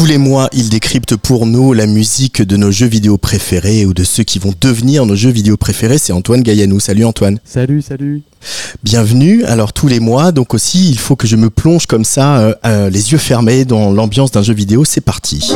Tous 0.00 0.06
les 0.06 0.16
mois, 0.16 0.48
il 0.54 0.70
décrypte 0.70 1.14
pour 1.14 1.44
nous 1.44 1.74
la 1.74 1.84
musique 1.84 2.40
de 2.40 2.56
nos 2.56 2.70
jeux 2.70 2.86
vidéo 2.86 3.18
préférés 3.18 3.84
ou 3.84 3.92
de 3.92 4.02
ceux 4.02 4.22
qui 4.22 4.38
vont 4.38 4.54
devenir 4.58 5.04
nos 5.04 5.14
jeux 5.14 5.28
vidéo 5.28 5.58
préférés. 5.58 5.98
C'est 5.98 6.14
Antoine 6.14 6.40
Gaillanou. 6.40 6.80
Salut 6.80 7.04
Antoine. 7.04 7.38
Salut, 7.44 7.82
salut. 7.82 8.22
Bienvenue. 8.82 9.44
Alors 9.44 9.74
tous 9.74 9.88
les 9.88 10.00
mois, 10.00 10.32
donc 10.32 10.54
aussi, 10.54 10.88
il 10.88 10.98
faut 10.98 11.16
que 11.16 11.26
je 11.26 11.36
me 11.36 11.50
plonge 11.50 11.84
comme 11.84 12.06
ça, 12.06 12.38
euh, 12.38 12.54
euh, 12.64 12.88
les 12.88 13.12
yeux 13.12 13.18
fermés, 13.18 13.66
dans 13.66 13.92
l'ambiance 13.92 14.30
d'un 14.30 14.40
jeu 14.40 14.54
vidéo. 14.54 14.86
C'est 14.86 15.02
parti. 15.02 15.52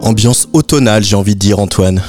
Ambiance 0.00 0.48
automnale, 0.54 1.04
j'ai 1.04 1.16
envie 1.16 1.34
de 1.34 1.38
dire, 1.38 1.58
Antoine. 1.58 2.00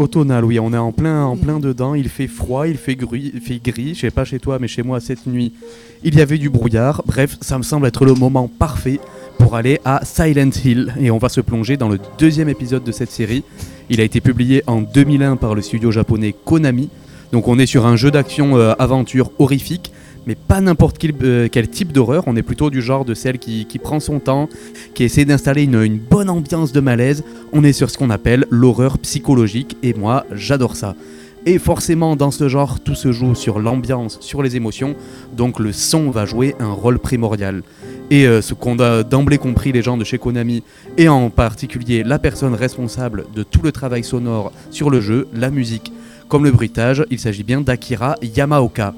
Automnal, 0.00 0.46
oui, 0.46 0.58
on 0.58 0.72
est 0.72 0.78
en 0.78 0.92
plein, 0.92 1.24
en 1.26 1.36
plein 1.36 1.60
dedans. 1.60 1.94
Il 1.94 2.08
fait 2.08 2.26
froid, 2.26 2.66
il 2.66 2.78
fait 2.78 2.96
gris, 2.96 3.32
il 3.34 3.40
fait 3.42 3.60
gris. 3.62 3.94
Je 3.94 4.00
sais 4.00 4.10
pas 4.10 4.24
chez 4.24 4.38
toi, 4.38 4.56
mais 4.58 4.66
chez 4.66 4.82
moi 4.82 4.98
cette 4.98 5.26
nuit, 5.26 5.52
il 6.02 6.14
y 6.14 6.22
avait 6.22 6.38
du 6.38 6.48
brouillard. 6.48 7.02
Bref, 7.04 7.36
ça 7.42 7.58
me 7.58 7.62
semble 7.62 7.86
être 7.86 8.06
le 8.06 8.14
moment 8.14 8.48
parfait 8.48 8.98
pour 9.38 9.56
aller 9.56 9.78
à 9.84 10.02
Silent 10.06 10.52
Hill. 10.64 10.94
Et 10.98 11.10
on 11.10 11.18
va 11.18 11.28
se 11.28 11.42
plonger 11.42 11.76
dans 11.76 11.90
le 11.90 11.98
deuxième 12.18 12.48
épisode 12.48 12.82
de 12.82 12.92
cette 12.92 13.10
série. 13.10 13.44
Il 13.90 14.00
a 14.00 14.04
été 14.04 14.22
publié 14.22 14.62
en 14.66 14.80
2001 14.80 15.36
par 15.36 15.54
le 15.54 15.60
studio 15.60 15.90
japonais 15.90 16.34
Konami. 16.46 16.88
Donc 17.32 17.46
on 17.46 17.58
est 17.58 17.66
sur 17.66 17.84
un 17.84 17.96
jeu 17.96 18.10
d'action 18.10 18.56
euh, 18.56 18.72
aventure 18.78 19.30
horrifique 19.38 19.92
mais 20.26 20.34
pas 20.34 20.60
n'importe 20.60 20.98
quel, 20.98 21.14
euh, 21.22 21.48
quel, 21.50 21.68
type 21.68 21.92
d'horreur. 21.92 22.24
On 22.26 22.36
est 22.36 22.42
plutôt 22.42 22.70
du 22.70 22.82
genre 22.82 23.04
de 23.04 23.14
celle 23.14 23.38
qui, 23.38 23.66
prend 23.82 24.00
son 24.00 24.20
temps, 24.20 24.48
qui 24.94 25.04
essaie 25.04 25.24
d'installer 25.24 25.64
une, 25.64 25.98
bonne 25.98 26.30
ambiance 26.30 26.72
de 26.72 26.80
malaise. 26.80 27.24
On 27.52 27.64
est 27.64 27.72
sur 27.72 27.90
ce 27.90 27.98
qu'on 27.98 28.10
appelle 28.10 28.46
l'horreur 28.50 28.98
psychologique, 28.98 29.76
et 29.82 29.94
moi, 29.94 30.26
j'adore 30.32 30.76
ça. 30.76 30.94
Et 31.46 31.58
forcément, 31.58 32.16
dans 32.16 32.30
ce 32.30 32.48
genre, 32.48 32.80
tout 32.80 32.94
se 32.94 33.12
joue 33.12 33.34
sur 33.34 33.60
l'ambiance, 33.60 34.18
sur 34.20 34.42
les 34.42 34.56
émotions, 34.56 34.94
donc 35.34 35.58
le 35.58 35.72
son 35.72 36.10
va 36.10 36.26
jouer 36.26 36.54
un 36.60 36.72
rôle 36.72 36.98
primordial. 36.98 37.62
Et 38.10 38.26
euh, 38.26 38.42
ce 38.42 38.52
qu'ont 38.52 38.76
d'emblée 38.76 39.38
compris 39.38 39.72
les 39.72 39.80
gens 39.80 39.96
de 39.96 40.04
chez 40.04 40.18
Konami, 40.18 40.62
et 40.98 41.08
en 41.08 41.30
particulier 41.30 42.02
la 42.02 42.18
personne 42.18 42.54
responsable 42.54 43.24
de 43.34 43.42
tout 43.42 43.62
le 43.62 43.72
travail 43.72 44.04
sonore 44.04 44.52
sur 44.70 44.90
le 44.90 45.00
jeu, 45.00 45.28
la 45.32 45.50
musique, 45.50 45.92
comme 46.28 46.44
le 46.44 46.50
bruitage, 46.50 47.04
il 47.10 47.18
s'agit 47.18 47.42
bien 47.42 47.62
d'Akira 47.62 48.16
Yamaoka. 48.22 48.94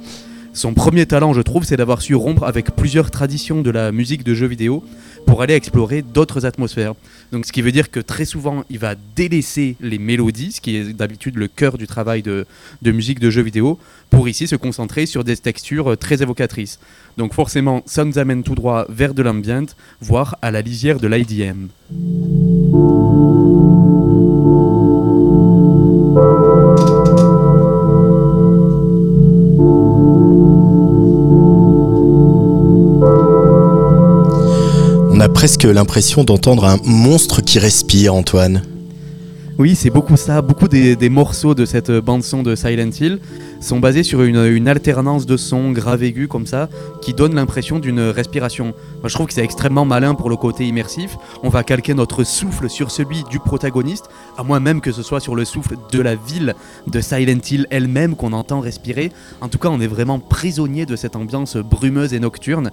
Son 0.54 0.74
premier 0.74 1.06
talent, 1.06 1.32
je 1.32 1.40
trouve, 1.40 1.64
c'est 1.64 1.78
d'avoir 1.78 2.02
su 2.02 2.14
rompre 2.14 2.44
avec 2.44 2.76
plusieurs 2.76 3.10
traditions 3.10 3.62
de 3.62 3.70
la 3.70 3.90
musique 3.90 4.22
de 4.22 4.34
jeux 4.34 4.46
vidéo 4.46 4.84
pour 5.26 5.40
aller 5.40 5.54
explorer 5.54 6.02
d'autres 6.02 6.44
atmosphères. 6.44 6.92
Donc, 7.32 7.46
ce 7.46 7.52
qui 7.52 7.62
veut 7.62 7.72
dire 7.72 7.90
que 7.90 8.00
très 8.00 8.26
souvent, 8.26 8.62
il 8.68 8.78
va 8.78 8.94
délaisser 9.16 9.76
les 9.80 9.98
mélodies, 9.98 10.52
ce 10.52 10.60
qui 10.60 10.76
est 10.76 10.92
d'habitude 10.92 11.36
le 11.36 11.48
cœur 11.48 11.78
du 11.78 11.86
travail 11.86 12.20
de, 12.22 12.44
de, 12.82 12.92
musique 12.92 13.18
de 13.18 13.30
jeux 13.30 13.42
vidéo, 13.42 13.78
pour 14.10 14.28
ici 14.28 14.46
se 14.46 14.56
concentrer 14.56 15.06
sur 15.06 15.24
des 15.24 15.38
textures 15.38 15.96
très 15.96 16.20
évocatrices. 16.20 16.78
Donc, 17.16 17.32
forcément, 17.32 17.82
ça 17.86 18.04
nous 18.04 18.18
amène 18.18 18.42
tout 18.42 18.54
droit 18.54 18.84
vers 18.90 19.14
de 19.14 19.22
l'ambient, 19.22 19.64
voire 20.02 20.36
à 20.42 20.50
la 20.50 20.60
lisière 20.60 21.00
de 21.00 21.08
l'IDM. 21.08 21.68
Presque 35.34 35.64
l'impression 35.64 36.24
d'entendre 36.24 36.64
un 36.64 36.78
monstre 36.84 37.40
qui 37.42 37.58
respire, 37.58 38.14
Antoine. 38.14 38.62
Oui, 39.58 39.76
c'est 39.76 39.90
beaucoup 39.90 40.16
ça. 40.16 40.40
Beaucoup 40.40 40.66
des, 40.66 41.08
morceaux 41.10 41.54
de 41.54 41.66
cette 41.66 41.90
bande-son 41.90 42.42
de 42.42 42.54
Silent 42.54 42.90
Hill 42.98 43.18
sont 43.60 43.80
basés 43.80 44.02
sur 44.02 44.22
une, 44.22 44.66
alternance 44.66 45.26
de 45.26 45.36
sons 45.36 45.72
grave 45.72 46.02
aigus 46.02 46.26
comme 46.26 46.46
ça, 46.46 46.70
qui 47.02 47.12
donne 47.12 47.34
l'impression 47.34 47.78
d'une 47.78 48.00
respiration. 48.00 48.72
Moi, 49.00 49.08
je 49.08 49.14
trouve 49.14 49.26
que 49.26 49.34
c'est 49.34 49.44
extrêmement 49.44 49.84
malin 49.84 50.14
pour 50.14 50.30
le 50.30 50.36
côté 50.36 50.66
immersif. 50.66 51.18
On 51.42 51.50
va 51.50 51.64
calquer 51.64 51.92
notre 51.92 52.24
souffle 52.24 52.70
sur 52.70 52.90
celui 52.90 53.24
du 53.24 53.40
protagoniste, 53.40 54.08
à 54.38 54.42
moins 54.42 54.58
même 54.58 54.80
que 54.80 54.90
ce 54.90 55.02
soit 55.02 55.20
sur 55.20 55.36
le 55.36 55.44
souffle 55.44 55.76
de 55.92 56.00
la 56.00 56.14
ville 56.14 56.54
de 56.86 57.00
Silent 57.00 57.40
Hill 57.50 57.66
elle-même 57.70 58.16
qu'on 58.16 58.32
entend 58.32 58.60
respirer. 58.60 59.12
En 59.42 59.48
tout 59.48 59.58
cas, 59.58 59.68
on 59.68 59.80
est 59.80 59.86
vraiment 59.86 60.18
prisonnier 60.18 60.86
de 60.86 60.96
cette 60.96 61.14
ambiance 61.14 61.56
brumeuse 61.58 62.14
et 62.14 62.20
nocturne. 62.20 62.70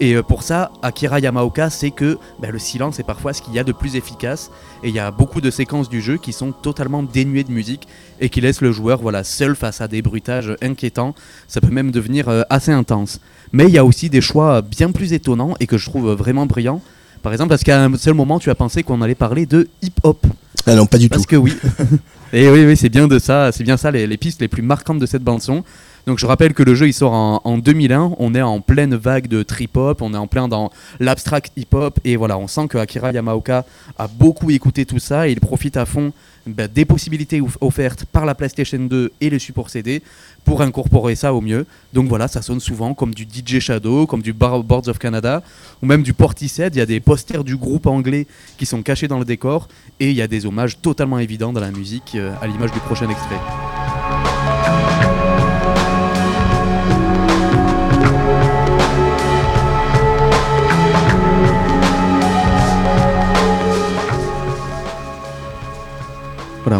Et 0.00 0.20
pour 0.22 0.42
ça, 0.42 0.72
Akira 0.82 1.20
Yamaoka 1.20 1.70
sait 1.70 1.90
que 1.90 2.18
ben, 2.40 2.50
le 2.50 2.58
silence 2.58 2.98
est 2.98 3.04
parfois 3.04 3.32
ce 3.34 3.42
qu'il 3.42 3.54
y 3.54 3.58
a 3.58 3.64
de 3.64 3.72
plus 3.72 3.96
efficace. 3.96 4.50
Et 4.82 4.88
il 4.88 4.94
y 4.94 4.98
a 4.98 5.10
beaucoup 5.10 5.40
de 5.40 5.50
séquences 5.50 5.88
du 5.88 6.00
jeu 6.00 6.16
qui 6.22 6.32
sont 6.32 6.52
totalement 6.52 7.02
dénuées 7.02 7.44
de 7.44 7.52
musique 7.52 7.86
et 8.20 8.30
qui 8.30 8.40
laissent 8.40 8.60
le 8.62 8.72
joueur 8.72 9.00
voilà, 9.02 9.24
seul 9.24 9.54
face 9.54 9.80
à 9.80 9.88
des 9.88 10.00
bruitages 10.00 10.56
inquiétants. 10.62 11.14
Ça 11.48 11.60
peut 11.60 11.70
même 11.70 11.90
devenir 11.90 12.28
euh, 12.28 12.42
assez 12.48 12.72
intense. 12.72 13.20
Mais 13.52 13.64
il 13.64 13.70
y 13.70 13.78
a 13.78 13.84
aussi 13.84 14.08
des 14.08 14.20
choix 14.22 14.62
bien 14.62 14.92
plus 14.92 15.12
étonnants 15.12 15.54
et 15.60 15.66
que 15.66 15.76
je 15.76 15.90
trouve 15.90 16.12
vraiment 16.12 16.46
brillants. 16.46 16.80
Par 17.22 17.32
exemple, 17.32 17.50
parce 17.50 17.62
qu'à 17.62 17.84
un 17.84 17.96
seul 17.96 18.14
moment, 18.14 18.38
tu 18.38 18.50
as 18.50 18.54
pensé 18.54 18.82
qu'on 18.82 19.02
allait 19.02 19.14
parler 19.14 19.46
de 19.46 19.68
hip-hop? 19.82 20.26
Ah 20.66 20.74
non, 20.74 20.86
pas 20.86 20.98
du 20.98 21.08
parce 21.08 21.22
tout. 21.22 21.28
Parce 21.28 21.30
que 21.30 21.36
oui. 21.36 21.98
et 22.32 22.48
oui, 22.48 22.64
oui 22.64 22.76
c'est 22.76 22.88
bien 22.88 23.06
de 23.06 23.18
ça. 23.18 23.52
C'est 23.52 23.64
bien 23.64 23.76
ça 23.76 23.90
les, 23.90 24.06
les 24.06 24.16
pistes 24.16 24.40
les 24.40 24.48
plus 24.48 24.62
marquantes 24.62 24.98
de 24.98 25.06
cette 25.06 25.22
bande 25.22 25.42
son. 25.42 25.64
Donc 26.06 26.18
je 26.18 26.26
rappelle 26.26 26.52
que 26.52 26.62
le 26.62 26.74
jeu 26.74 26.88
il 26.88 26.92
sort 26.92 27.12
en, 27.12 27.40
en 27.44 27.58
2001, 27.58 28.14
on 28.18 28.34
est 28.34 28.42
en 28.42 28.60
pleine 28.60 28.94
vague 28.94 29.28
de 29.28 29.42
trip-hop, 29.42 30.02
on 30.02 30.14
est 30.14 30.18
en 30.18 30.26
plein 30.26 30.48
dans 30.48 30.70
l'abstract 30.98 31.52
hip-hop. 31.56 32.00
Et 32.04 32.16
voilà, 32.16 32.38
on 32.38 32.48
sent 32.48 32.68
que 32.68 32.78
Akira 32.78 33.12
Yamaoka 33.12 33.64
a 33.98 34.08
beaucoup 34.08 34.50
écouté 34.50 34.84
tout 34.84 34.98
ça. 34.98 35.28
Et 35.28 35.32
il 35.32 35.40
profite 35.40 35.76
à 35.76 35.86
fond 35.86 36.12
bah, 36.46 36.66
des 36.66 36.84
possibilités 36.84 37.40
offertes 37.60 38.04
par 38.04 38.26
la 38.26 38.34
PlayStation 38.34 38.78
2 38.78 39.12
et 39.20 39.30
le 39.30 39.38
support 39.38 39.70
CD 39.70 40.02
pour 40.44 40.60
incorporer 40.60 41.14
ça 41.14 41.32
au 41.32 41.40
mieux. 41.40 41.66
Donc 41.92 42.08
voilà, 42.08 42.26
ça 42.26 42.42
sonne 42.42 42.58
souvent 42.58 42.94
comme 42.94 43.14
du 43.14 43.22
DJ 43.22 43.60
Shadow, 43.60 44.06
comme 44.06 44.22
du 44.22 44.32
Bar 44.32 44.64
Boards 44.64 44.88
of 44.88 44.98
Canada 44.98 45.42
ou 45.82 45.86
même 45.86 46.02
du 46.02 46.14
Portishead, 46.14 46.74
il 46.74 46.78
y 46.78 46.82
a 46.82 46.86
des 46.86 47.00
posters 47.00 47.44
du 47.44 47.56
groupe 47.56 47.86
anglais 47.86 48.26
qui 48.58 48.66
sont 48.66 48.82
cachés 48.82 49.06
dans 49.06 49.20
le 49.20 49.24
décor. 49.24 49.68
Et 50.00 50.10
il 50.10 50.16
y 50.16 50.22
a 50.22 50.26
des 50.26 50.46
hommages 50.46 50.80
totalement 50.80 51.20
évidents 51.20 51.52
dans 51.52 51.60
la 51.60 51.70
musique 51.70 52.12
euh, 52.16 52.34
à 52.40 52.48
l'image 52.48 52.72
du 52.72 52.80
prochain 52.80 53.08
extrait. 53.08 53.38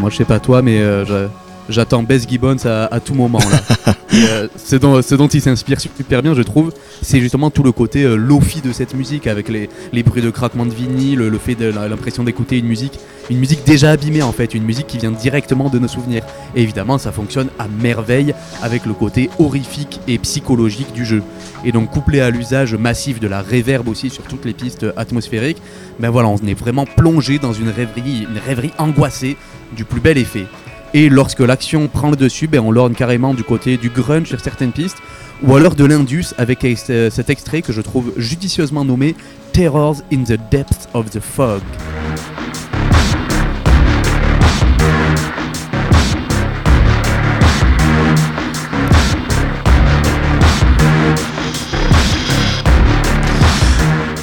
Moi 0.02 0.10
je 0.10 0.16
sais 0.16 0.24
pas 0.24 0.40
toi, 0.40 0.62
mais 0.62 0.80
euh, 0.80 1.28
j'attends 1.68 2.02
Bess 2.02 2.26
Gibbons 2.28 2.64
à, 2.64 2.84
à, 2.86 3.00
tout 3.00 3.14
moment. 3.14 3.38
Là. 3.38 3.94
Euh, 4.14 4.46
ce, 4.62 4.76
dont, 4.76 5.00
ce, 5.00 5.14
dont, 5.14 5.26
il 5.26 5.40
s'inspire 5.40 5.80
super 5.80 6.20
bien, 6.22 6.34
je 6.34 6.42
trouve, 6.42 6.70
c'est 7.00 7.18
justement 7.18 7.48
tout 7.48 7.62
le 7.62 7.72
côté 7.72 8.02
euh, 8.02 8.16
lofi 8.16 8.60
de 8.60 8.70
cette 8.70 8.92
musique, 8.94 9.26
avec 9.26 9.48
les, 9.48 9.70
les, 9.90 10.02
bruits 10.02 10.20
de 10.20 10.28
craquement 10.28 10.66
de 10.66 10.74
vinyle, 10.74 11.18
le, 11.18 11.28
le 11.30 11.38
fait 11.38 11.54
de 11.54 11.64
l'impression 11.64 12.22
d'écouter 12.22 12.58
une 12.58 12.66
musique, 12.66 12.98
une 13.30 13.38
musique 13.38 13.64
déjà 13.64 13.90
abîmée 13.92 14.22
en 14.22 14.32
fait, 14.32 14.54
une 14.54 14.64
musique 14.64 14.86
qui 14.86 14.98
vient 14.98 15.12
directement 15.12 15.70
de 15.70 15.78
nos 15.78 15.88
souvenirs. 15.88 16.24
Et 16.54 16.62
évidemment, 16.62 16.98
ça 16.98 17.10
fonctionne 17.10 17.48
à 17.58 17.68
merveille 17.68 18.34
avec 18.60 18.84
le 18.84 18.92
côté 18.92 19.30
horrifique 19.38 19.98
et 20.06 20.18
psychologique 20.18 20.92
du 20.92 21.06
jeu. 21.06 21.22
Et 21.64 21.72
donc 21.72 21.90
couplé 21.90 22.20
à 22.20 22.28
l'usage 22.28 22.74
massif 22.74 23.18
de 23.18 23.28
la 23.28 23.40
réverb 23.40 23.88
aussi 23.88 24.10
sur 24.10 24.24
toutes 24.24 24.44
les 24.44 24.52
pistes 24.52 24.84
atmosphériques, 24.96 25.62
ben 25.98 26.10
voilà, 26.10 26.28
on 26.28 26.36
est 26.36 26.58
vraiment 26.58 26.84
plongé 26.84 27.38
dans 27.38 27.54
une 27.54 27.70
rêverie, 27.70 28.26
une 28.30 28.38
rêverie 28.44 28.72
angoissée 28.76 29.38
du 29.74 29.86
plus 29.86 30.00
bel 30.00 30.18
effet. 30.18 30.44
Et 30.94 31.08
lorsque 31.08 31.40
l'action 31.40 31.88
prend 31.88 32.10
le 32.10 32.16
dessus, 32.16 32.48
ben 32.48 32.60
on 32.60 32.70
lorne 32.70 32.94
carrément 32.94 33.32
du 33.32 33.44
côté 33.44 33.78
du 33.78 33.88
grunge 33.88 34.28
sur 34.28 34.40
certaines 34.40 34.72
pistes, 34.72 34.98
ou 35.42 35.54
alors 35.56 35.74
de 35.74 35.86
l'indus 35.86 36.34
avec 36.36 36.64
euh, 36.64 37.08
cet 37.08 37.30
extrait 37.30 37.62
que 37.62 37.72
je 37.72 37.80
trouve 37.80 38.12
judicieusement 38.18 38.84
nommé 38.84 39.16
Terrors 39.52 39.96
in 40.12 40.24
the 40.24 40.38
Depths 40.50 40.88
of 40.92 41.08
the 41.08 41.20
Fog. 41.20 41.62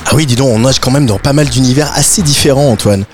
Ah 0.06 0.15
oui, 0.15 0.27
dis 0.27 0.36
donc, 0.36 0.50
on 0.50 0.60
nage 0.60 0.80
quand 0.80 0.92
même 0.92 1.07
dans 1.07 1.18
pas 1.18 1.33
mal 1.33 1.48
d'univers 1.50 1.92
assez 1.95 2.22
différents, 2.22 2.69
Antoine. 2.69 3.06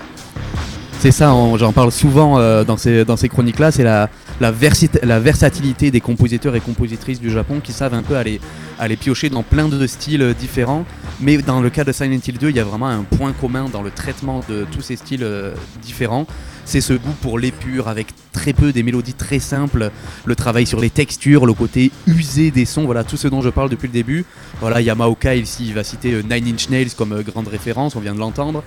C'est 1.05 1.11
ça, 1.11 1.31
j'en 1.57 1.71
parle 1.71 1.91
souvent 1.91 2.39
euh, 2.39 2.63
dans 2.63 2.77
ces, 2.77 3.05
dans 3.05 3.15
ces 3.15 3.29
chroniques-là, 3.29 3.69
c'est 3.71 3.83
la, 3.83 4.09
la, 4.41 4.51
versatilité 4.51 5.91
des 5.91 6.01
compositeurs 6.01 6.55
et 6.55 6.59
compositrices 6.59 7.19
du 7.19 7.29
Japon 7.29 7.59
qui 7.63 7.71
savent 7.71 7.93
un 7.93 8.03
peu 8.03 8.15
aller, 8.15 8.39
aller 8.79 8.95
piocher 8.95 9.29
dans 9.29 9.43
plein 9.43 9.67
de 9.67 9.87
styles 9.87 10.35
différents. 10.37 10.85
Mais 11.21 11.37
dans 11.37 11.61
le 11.61 11.69
cas 11.69 11.83
de 11.83 11.91
Silent 11.91 12.19
Hill 12.25 12.37
2, 12.37 12.49
il 12.49 12.55
y 12.55 12.59
a 12.59 12.63
vraiment 12.63 12.87
un 12.87 13.03
point 13.03 13.31
commun 13.31 13.69
dans 13.71 13.81
le 13.81 13.91
traitement 13.91 14.41
de 14.49 14.65
tous 14.71 14.81
ces 14.81 14.95
styles 14.97 15.23
euh, 15.23 15.53
différents. 15.81 16.27
C'est 16.65 16.81
ce 16.81 16.93
goût 16.93 17.13
pour 17.21 17.37
l'épure 17.37 17.87
avec 17.87 18.07
très 18.31 18.51
peu 18.51 18.73
des 18.73 18.83
mélodies 18.83 19.13
très 19.13 19.39
simples, 19.39 19.91
le 20.25 20.35
travail 20.35 20.65
sur 20.65 20.81
les 20.81 20.89
textures, 20.89 21.45
le 21.45 21.53
côté 21.53 21.91
usé 22.07 22.49
des 22.51 22.65
sons, 22.65 22.85
voilà 22.85 23.03
tout 23.03 23.17
ce 23.17 23.27
dont 23.27 23.41
je 23.41 23.49
parle 23.49 23.69
depuis 23.69 23.87
le 23.87 23.93
début. 23.93 24.25
Voilà, 24.59 24.81
Yamaoka 24.81 25.35
ici, 25.35 25.65
il 25.67 25.73
va 25.73 25.83
citer 25.83 26.13
euh, 26.13 26.23
Nine 26.23 26.55
Inch 26.55 26.69
Nails 26.69 26.91
comme 26.97 27.13
euh, 27.13 27.21
grande 27.21 27.47
référence, 27.47 27.95
on 27.95 27.99
vient 27.99 28.15
de 28.15 28.19
l'entendre. 28.19 28.63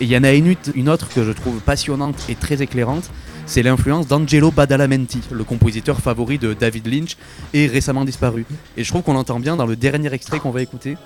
Et 0.00 0.04
il 0.04 0.10
y 0.10 0.16
en 0.16 0.24
a 0.24 0.32
une 0.32 0.88
autre 0.88 1.08
que 1.08 1.24
je 1.24 1.32
trouve 1.32 1.60
passionnante 1.60 2.16
et 2.28 2.36
très 2.36 2.62
éclairante, 2.62 3.10
c'est 3.50 3.64
l'influence 3.64 4.06
d'Angelo 4.06 4.52
Badalamenti, 4.52 5.22
le 5.32 5.42
compositeur 5.42 5.98
favori 5.98 6.38
de 6.38 6.54
David 6.54 6.86
Lynch 6.86 7.16
et 7.52 7.66
récemment 7.66 8.04
disparu. 8.04 8.46
Et 8.76 8.84
je 8.84 8.88
trouve 8.88 9.02
qu'on 9.02 9.14
l'entend 9.14 9.40
bien 9.40 9.56
dans 9.56 9.66
le 9.66 9.74
dernier 9.74 10.14
extrait 10.14 10.38
qu'on 10.38 10.52
va 10.52 10.62
écouter. 10.62 10.96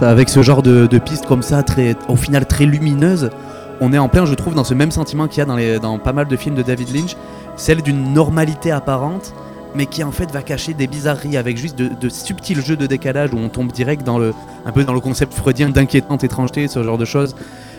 Avec 0.00 0.28
ce 0.28 0.42
genre 0.42 0.62
de, 0.62 0.86
piste 0.98 1.26
comme 1.26 1.42
ça, 1.42 1.64
au 2.06 2.14
final 2.14 2.46
très 2.46 2.66
lumineuse, 2.66 3.30
on 3.80 3.92
est 3.92 3.98
en 3.98 4.08
plein, 4.08 4.24
je 4.24 4.34
trouve, 4.34 4.54
dans 4.54 4.64
ce 4.64 4.74
même 4.74 4.92
sentiment 4.92 5.26
qu'il 5.26 5.44
y 5.44 5.50
a 5.50 5.78
dans 5.80 5.98
pas 5.98 6.12
mal 6.12 6.28
de 6.28 6.36
films 6.36 6.54
de 6.54 6.62
David 6.62 6.94
Lynch, 6.94 7.16
celle 7.56 7.82
d'une 7.82 8.12
normalité 8.12 8.70
apparente, 8.70 9.34
mais 9.74 9.86
qui 9.86 10.02
en 10.02 10.10
fait 10.10 10.30
va 10.30 10.42
cacher 10.42 10.74
des 10.74 10.86
bizarreries 10.86 11.36
avec 11.36 11.56
juste 11.56 11.76
de, 11.76 12.08
subtils 12.08 12.60
jeux 12.64 12.76
de 12.76 12.86
décalage 12.86 13.32
où 13.34 13.38
on 13.38 13.48
tombe 13.48 13.72
direct 13.72 14.04
dans 14.04 14.18
le, 14.18 14.32
un 14.64 14.72
peu 14.72 14.84
dans 14.84 14.94
le 14.94 15.00
concept 15.00 15.34
freudien 15.34 15.68
d'inquiétante 15.68 16.24
étrangeté, 16.24 16.66
ce 16.68 16.82
genre 16.82 16.98
de 16.98 17.04
choses. 17.04 17.34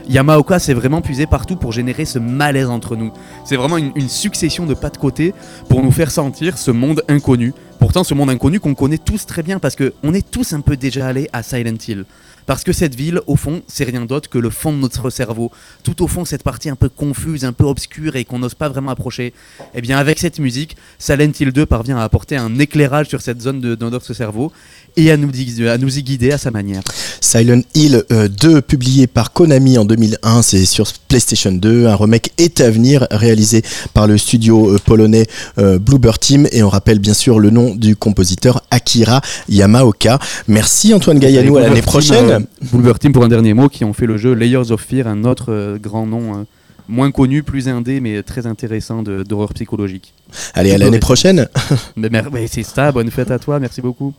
Yamaoka 0.08 0.60
s'est 0.60 0.74
vraiment 0.74 1.02
puisé 1.02 1.26
partout 1.26 1.56
pour 1.56 1.74
générer 1.74 2.06
ce 2.06 2.20
malaise 2.20 2.70
entre 2.70 2.96
nous. 2.96 3.12
C'est 3.44 3.58
vraiment 3.58 3.78
une, 3.78 3.92
une, 3.96 4.08
succession 4.08 4.66
de 4.66 4.74
pas 4.74 4.90
de 4.90 4.98
côté 4.98 5.34
pour 5.68 5.84
nous 5.84 5.92
faire 5.92 6.12
sentir 6.12 6.58
ce 6.58 6.72
monde 6.72 7.04
inconnu. 7.10 7.54
Pourtant, 7.80 8.04
ce 8.04 8.14
monde 8.14 8.30
inconnu 8.30 8.60
qu'on 8.60 8.76
connaît 8.76 8.98
tous 8.98 9.26
très 9.26 9.44
bien 9.44 9.60
parce 9.60 9.76
qu'on 9.76 10.14
est 10.14 10.30
tous 10.30 10.54
un 10.54 10.62
peu 10.62 10.78
déjà 10.78 11.08
allés 11.08 11.30
à 11.34 11.44
Silent 11.44 11.78
Hill. 11.88 12.06
Parce 12.48 12.64
que 12.64 12.72
cette 12.72 12.96
ville, 12.96 13.20
au 13.28 13.36
fond, 13.36 13.62
c'est 13.68 13.84
rien 13.84 14.06
d'autre 14.06 14.30
que 14.30 14.38
le 14.38 14.50
fond 14.50 14.72
de 14.72 14.78
notre 14.78 15.10
cerveau. 15.10 15.52
Tout 15.84 16.02
au 16.02 16.08
fond, 16.08 16.24
cette 16.24 16.44
partie 16.44 16.70
un 16.70 16.78
peu 16.78 16.88
confuse, 16.88 17.44
un 17.44 17.52
peu 17.52 17.66
obscure 17.66 18.16
et 18.16 18.24
qu'on 18.24 18.40
n'ose 18.40 18.54
pas 18.54 18.70
vraiment 18.70 18.92
approcher. 18.92 19.34
Eh 19.76 19.82
bien, 19.82 19.98
avec 19.98 20.18
cette 20.18 20.40
musique, 20.40 20.78
Silent 20.98 21.34
Hill 21.38 21.52
2 21.52 21.66
parvient 21.66 21.98
à 21.98 22.04
apporter 22.04 22.38
un 22.38 22.58
éclairage 22.58 23.10
sur 23.10 23.22
cette 23.22 23.42
zone 23.42 23.60
de, 23.60 23.76
notre 23.76 24.14
cerveau 24.14 24.54
et 24.96 25.12
à 25.12 25.18
nous, 25.18 25.30
à 25.68 25.78
nous 25.78 26.00
y 26.00 26.04
guider 26.04 26.32
à 26.32 26.38
sa 26.38 26.50
manière. 26.50 26.84
Silent 27.20 27.64
Hill 27.76 28.06
2, 28.10 28.16
euh, 28.16 28.62
publié 28.62 29.08
par 29.08 29.34
Konami 29.34 29.78
en 29.78 29.84
2001, 29.84 30.42
c'est 30.42 30.66
sur 30.66 30.88
PlayStation 31.10 31.52
2. 31.52 31.88
Un 31.88 31.96
remake 31.96 32.32
est 32.38 32.62
à 32.62 32.72
venir, 32.72 33.08
réalisé 33.12 33.62
par 33.94 34.08
le 34.08 34.18
studio 34.18 34.74
euh, 34.74 34.80
polonais 34.80 35.28
euh, 35.58 35.80
Bluebird 35.80 36.18
Team. 36.22 36.48
Et 36.54 36.64
on 36.64 36.70
rappelle 36.70 37.00
bien 37.00 37.14
sûr 37.14 37.40
le 37.40 37.50
nom 37.50 37.67
du 37.76 37.96
compositeur 37.96 38.62
Akira 38.72 39.22
Yamaoka. 39.50 40.20
Merci 40.48 40.94
Antoine 40.94 41.20
Gaillanou, 41.20 41.58
à 41.58 41.62
l'année 41.62 41.82
prochaine. 41.82 42.46
Bluebird 42.72 43.00
Team 43.00 43.14
pour 43.14 43.24
un 43.24 43.28
dernier 43.28 43.54
mot, 43.54 43.70
qui 43.70 43.86
ont 43.86 43.94
fait 43.94 44.06
le 44.06 44.18
jeu 44.18 44.34
Layers 44.34 44.72
of 44.72 44.82
Fear, 44.82 45.08
un 45.08 45.24
autre 45.24 45.78
grand 45.82 46.06
nom 46.06 46.46
moins 46.88 47.12
connu, 47.12 47.44
plus 47.44 47.68
indé, 47.68 48.00
mais 48.00 48.24
très 48.24 48.48
intéressant 48.48 49.04
d'horreur 49.04 49.54
psychologique. 49.54 50.14
Allez, 50.54 50.72
à 50.72 50.78
l'année 50.78 51.00
prochaine. 51.00 51.48
mais, 51.96 52.10
mais 52.10 52.48
c'est 52.48 52.64
ça, 52.64 52.92
bonne 52.92 53.12
fête 53.12 53.32
à 53.32 53.40
toi, 53.40 53.60
merci 53.60 53.82
beaucoup. 53.82 54.14